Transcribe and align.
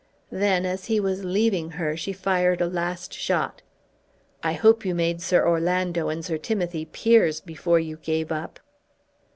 Then 0.31 0.65
as 0.65 0.85
he 0.85 0.99
was 0.99 1.23
leaving 1.23 1.69
her 1.77 1.95
she 1.95 2.11
fired 2.11 2.59
a 2.59 2.65
last 2.65 3.13
shot. 3.13 3.61
"I 4.41 4.53
hope 4.53 4.83
you 4.83 4.95
made 4.95 5.21
Sir 5.21 5.47
Orlando 5.47 6.09
and 6.09 6.25
Sir 6.25 6.39
Timothy 6.39 6.85
peers 6.85 7.39
before 7.39 7.79
you 7.79 7.97
gave 7.97 8.31
up." 8.31 8.59